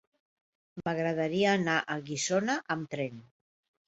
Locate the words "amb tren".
2.77-3.21